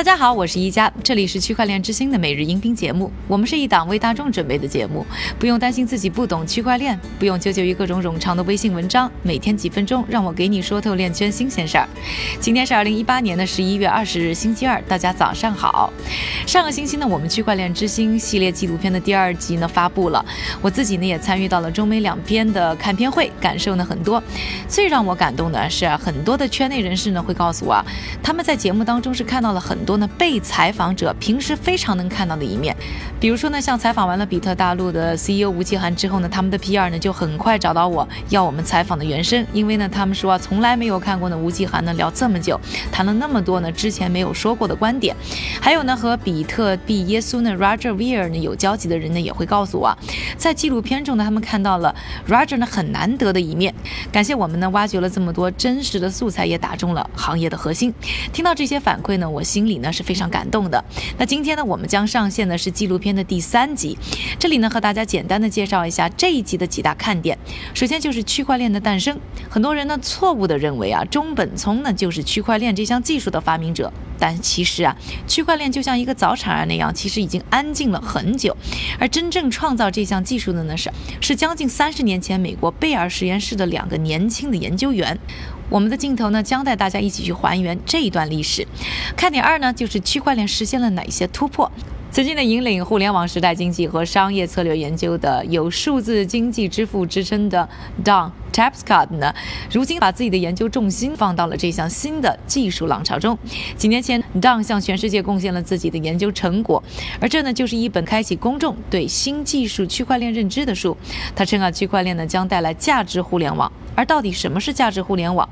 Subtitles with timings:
[0.00, 3.12] 大家好，我是一加，这里是区块链之星的每日音频节目。
[3.28, 5.04] 我们是一档为大众准备的节目，
[5.38, 9.12] 不用担心自己不懂区块链，不用纠结于各种冗长的微信文章。
[9.22, 11.86] 每天几分钟，让我给你说透链圈新鲜事儿。
[12.40, 15.92] 今天是二零一八年的十一月二十日，星期二，大家早上好。
[16.46, 20.24] 上个星期呢，我们区块链之星系列纪录片的第二集呢发布了，
[20.62, 24.22] 我自己呢也参与到了中美两边的看片会，感受呢很多。
[24.66, 27.84] 最让我感动的是，很多的圈内人士呢会告诉我，
[28.22, 29.78] 他们在节目当中是看到了很。
[29.89, 32.76] 多多呢被采访者平时非常能看到的一面，
[33.18, 42.56] 比如说呢，像采访完了比特大陆的 CEO 吴奇涵之后呢，他们的 PR 呢就很快找到我要我们采访的原声，因为呢他们说啊从来没有看过呢吴奇涵呢聊这么久，
[42.92, 45.12] 谈了那么多呢之前没有说过的观点，
[45.60, 49.98] 还有呢和比特币耶稣呢 Roger Ver 呢有交集的人呢也会告诉我啊，
[50.36, 51.92] 在纪录片中呢他们看到了
[52.28, 53.74] Roger 呢很难得的一面，
[54.12, 57.92] 感谢我们呢挖掘了这么多真实的素材，也打中了行业的核心。
[58.32, 59.79] 听到这些反馈呢，我心里。
[59.82, 60.82] 那是非常感动的。
[61.18, 63.96] 那今天呢，我们将上线的是纪录片的第三集。
[64.38, 67.36] 这里呢，和大家简单的介绍一下这一集的几大看点。
[67.74, 69.18] 首先就是区块链的诞生。
[69.48, 73.92] 很多人呢错误的认为啊，中本聪呢就是区块链这项技术的发明者。
[74.18, 74.94] 但其实啊，
[75.26, 78.54] 区块链就像一个早产儿那样，其实已经安静了很久。
[78.98, 80.90] 而真正创造这项技术的呢是
[81.22, 85.18] 是将近三十年前美国贝尔实验室的两个年轻的研究员。
[85.70, 88.66] 我们的镜头呢，将带大家一起去还原这一段历史。
[89.16, 91.70] 看点二呢，就是区块链实现了哪些突破。
[92.12, 97.68] 曾经的引领互联网时代经济和商业策略研究的，有数字经济之父之称的
[98.04, 99.32] Don Tapscott 呢，
[99.70, 103.38] 如今把自己的研究重心放到了这项新的技术浪潮中。
[103.76, 106.82] 几年前，Don 向全世界贡献了自己的研究成果，
[107.20, 110.96] 而这呢，就是一本开启公众对新技术区块链认知的书。
[111.36, 113.70] 他称啊，区块链呢将带来价值互联网。
[113.94, 115.48] 而到底什么是价值互联网？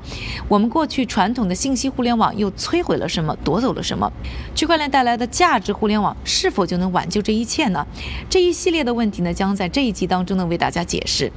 [0.47, 4.11] 我们过去传统的信息互联网又摧毁了什么，夺走了什么？
[4.55, 7.85] 区块链带来的价值互联网是否就能挽救这一切呢？
[8.29, 11.31] 这一系列的问题呢，将在这一集当中呢为大家解释。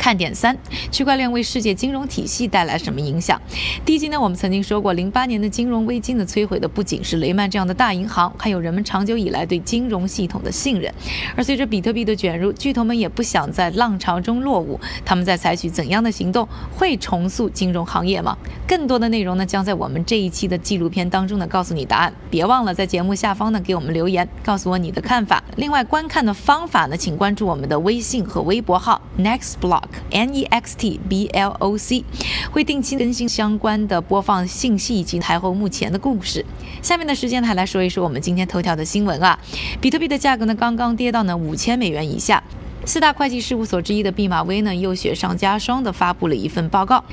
[0.00, 0.56] 看点三：
[0.90, 3.38] 区块链为世界金融体系带来什么影响？
[3.84, 10.90] 第一集呢，我们曾经说过，零八年的金融危机呢，摧毁的不仅是雷曼这样的大银行，还有人们长久以来对金融系统的信任。
[11.36, 16.48] 而随着比特币的卷入，巨头们也不想在浪潮中落伍，他们在采取怎样的行动？
[16.74, 18.38] 会重塑金融行业吗？
[18.66, 22.10] 更多的内容呢，将在我们这一期的纪录片当中呢，告诉你答案。
[22.30, 25.44] 别忘了在节目下方呢，给我们留言，告诉我你的看法。
[25.56, 29.89] 另外，观看的方法呢，请关注我们的微信和微博号 Next Block。
[30.10, 32.04] N E X T B L O C
[32.50, 36.44] 会定期更新相关的播放信息以及台后目前的故事。
[36.82, 39.38] 下面的时间还来说一说我们今天头条的新闻啊，
[39.80, 42.42] 比特币的价格呢刚刚跌到呢五千美元以下。
[42.86, 47.04] 四大会计事务所之一的毕马威呢又雪上加霜地发布了一份报告。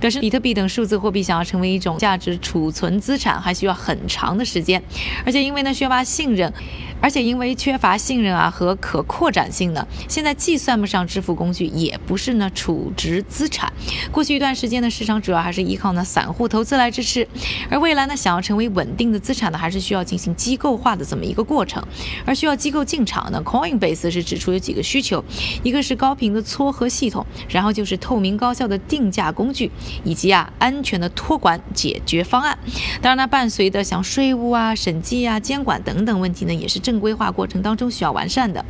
[0.00, 4.82] 表示比特币等数字货币想要成为一种价值储存资产，还需要很长的时间，
[5.24, 6.52] 而且因为呢缺乏信任，
[7.00, 13.72] 而且因为缺乏信任啊和可扩展性呢，现在既算不上支付工具，也不是呢储值资产。
[14.12, 17.26] 过去一段时间呢市场主要还是依靠呢散户投资来支持，
[17.70, 21.82] 而未来呢想要成为稳定的资产呢，还是需要进行机构化的这么一个过程，
[22.24, 23.42] 而需要机构进场呢。
[23.44, 25.24] Coinbase 是指出有几个需求，
[25.62, 29.55] 一个是高频的撮合系统，然后就是透明高效的定价工具。
[30.04, 32.58] 以及啊安全的托管解决方案，
[33.00, 38.64] 当然呢，伴随的像税务啊、审计啊、监管等等问题呢，也是正规化过程当中需要完善的。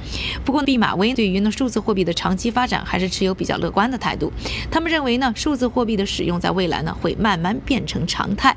[0.44, 4.32] 不过，毕马威对于呢数字货币的长期发展还是持有比较乐观的态度。
[4.70, 8.56] 他们认为呢，数字货币的使用在未来呢会慢慢变成常态。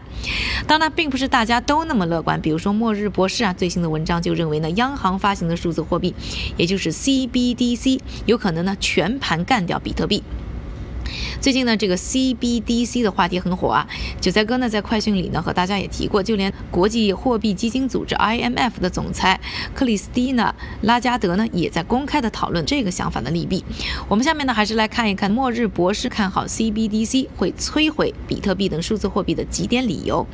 [0.68, 2.40] 当然，并不是大家都那么乐观。
[2.42, 6.14] 比如说，末日博士啊，最新的文章就认为呢，央行发行的数字货币，
[6.58, 10.24] 也就是 CBDC，有可能呢全盘干掉比特币。
[11.42, 13.88] 最近呢，这个 CBDC 的话题很火啊。
[14.20, 19.40] 韭菜哥呢在快讯里呢和大家也提过，就连国际货币基金组织 IMF 的总裁
[19.74, 23.64] 克里斯蒂娜拉加德呢也在公开的讨论这个想法的利弊。
[24.08, 30.26] 我们下面呢还是来看一看末日博士看好 CBDC 会摧毁比特币等数字货币的几点理由。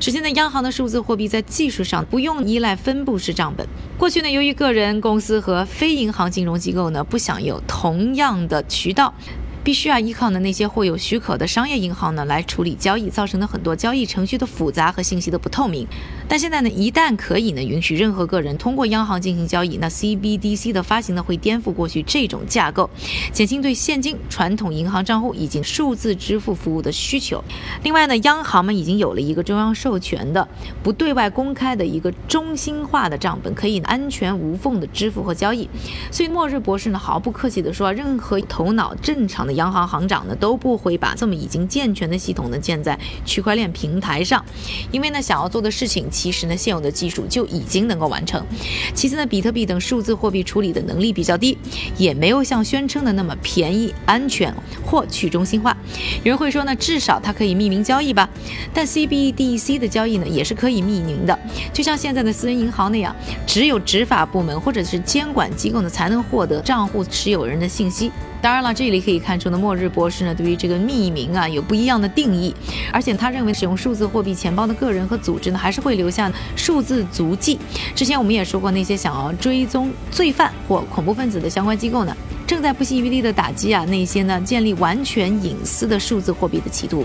[0.00, 3.66] 首先呢，央行的数字货币在技术上不用依赖分布式账本。
[3.98, 9.14] 过去呢，由于个人、公司和非银行金融机构呢不享有同样的渠道。
[9.62, 15.86] 必须要依靠呢那些获有许可的商业银行呢来处理交易，造成的很多交易程序的复杂和信息的不透明。
[16.26, 22.88] 但现在呢，一旦可以呢允许任何个人通过央行进行交易，那 CBDC 的发行呢会颠覆过去这种架构，
[23.32, 27.44] 减轻对现金、传统银行账户以及数字支付服务的需求。
[27.82, 30.48] 另外呢，央行们已经有了一个中央授权的、
[30.82, 35.68] 不对外公开的一个中心化的账本，可以安全无缝的支付和交易。
[36.10, 39.49] 所以末日博士呢毫不客气地说，任何头脑正常的。
[39.52, 44.44] 央行行长呢，都不会把这么已经健全的系统呢建在区块链平台上，
[44.90, 48.44] 因为呢，想要做的事情，其实呢，现有的技术就已经能够完成。
[48.94, 51.56] 其次呢，比特币等数字货币处理的能力比较低，
[51.96, 54.54] 也没有像宣称的那么便宜、安全
[54.84, 55.76] 或去中心化。
[56.22, 58.28] 有人会说呢，至少它可以匿名交易吧？
[58.72, 61.38] 但 CBDC 的交易呢，也是可以匿名的，
[61.72, 63.14] 就像现在的私人银行那样，
[63.46, 68.10] 只有执法部门或者是监管机构呢，才能获得账户持有人的信息。
[68.42, 72.54] 当然了，这里可以看出呢，末日博士呢对于这个匿名啊有不一样的定义，
[72.92, 77.58] 而且他认为使用数字货币钱包的个人和组织呢，还是会留下数字足迹。
[77.94, 82.16] 之前我们也说过，那些想要追踪罪犯或恐怖分子的相关机构呢，
[82.46, 87.04] 正在不惜余力的打击啊那些呢建立完全隐私的数字货币的企图。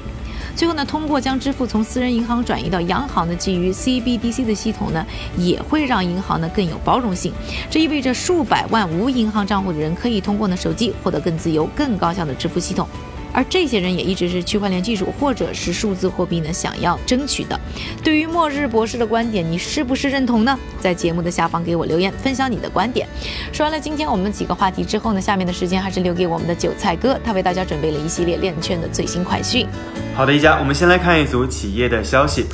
[0.56, 5.06] 最后呢，通过将支付从私人银行转移到央行的基于 CBDC 的系统呢，
[5.38, 7.34] 也会让银行呢更有包容性。
[7.70, 12.88] 这意味着数百万无银行账户的人可以通过呢手机获得更自由、更高效的支付系统。
[13.36, 17.60] 而这些人也一直是区块链技术或者是数字货币呢想要争取的。
[18.02, 20.58] 对于末日博士的观点，你是不是认同呢？
[20.80, 23.06] 在节目的下方给我留言，分享你的观点。
[23.52, 29.68] 说完了今天我们几个话题之后呢，下面的时间还是留给我们的韭菜哥，他为大家准备了一系列链圈的最新快讯。
[30.16, 32.46] 好的，一家，我们先来看一组企业的消息。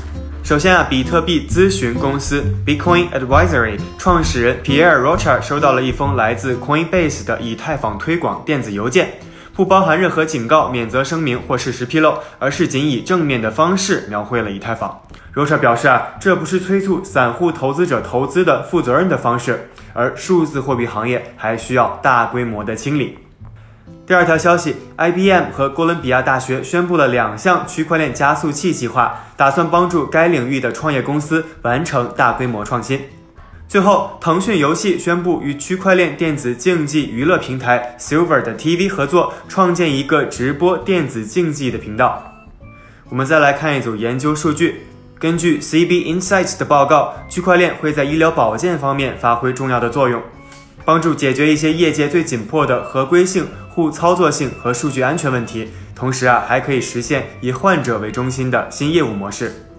[0.43, 9.13] 首先啊，比特币咨询公司 Bitcoin Advisory 创始人 Pierre Rocha 收到了一封来自 Coinbase 的以太坊推广电子邮件。
[9.53, 15.01] 不包含任何警告、免责声明或事实披露，而是仅以正面的方式描绘了以太坊。
[15.35, 23.17] Rocha 表示啊，这不是催促散户投资者投资的负责任的方式，而数字货币行业还需要大规模的清理。
[24.05, 32.99] 第二条消息，IBM 和哥伦比亚大学宣布了两项区块链加速器计划，打算帮助该领域的创业公司完成大规模创新。
[33.71, 42.21] 最后，腾讯游戏宣布与区块链电子竞技娱乐平台 Silver 的 TV 合作，创建一个直播电子竞技的频道。
[43.07, 44.81] 我们再来看一组研究数据。
[45.17, 50.21] 根据 CB Insights 的报告，区块链会在医疗保健方面发挥重要的作用，
[50.83, 55.69] 帮助解决一些业界最紧迫的合规性、互操作性和数据安全问题。
[55.95, 59.70] 同时啊，还可以实现以患者为中心的新业务模式。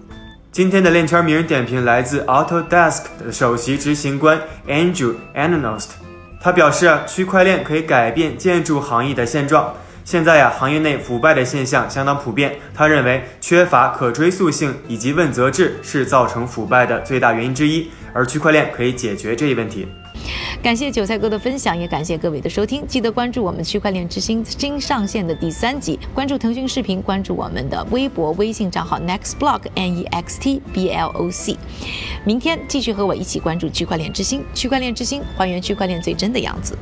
[0.52, 4.38] 今天的链圈名人点评来自 Autodesk 的首席执行官
[4.68, 5.92] Andrew Ananost，
[6.38, 9.72] 他表示，区块链可以改变建筑行业的现状。
[10.04, 12.54] 现在呀，行业内腐败的现象相当普遍。
[12.74, 19.88] 他认为缺乏可追溯性以及问责制是造成腐败的最大原因之一，而区块链可以解决这一问题。
[20.60, 22.84] 感谢韭菜哥的分享，也感谢各位的收听。
[22.86, 31.56] 记得关注我们区块链之星新上线的第三集，关注腾讯视频，关注我们的微博、微信账号 Next Block N E X T B L O C。
[32.24, 36.76] 明天继续和我一起关注区块链之星，区块链之星还原区块链最真的样子。